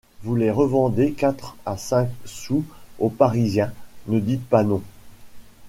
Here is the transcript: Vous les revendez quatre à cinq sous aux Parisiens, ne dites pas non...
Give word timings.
Vous 0.23 0.35
les 0.35 0.49
revendez 0.49 1.11
quatre 1.11 1.55
à 1.63 1.77
cinq 1.77 2.09
sous 2.25 2.63
aux 2.97 3.11
Parisiens, 3.11 3.71
ne 4.07 4.19
dites 4.19 4.43
pas 4.49 4.63
non... 4.63 4.81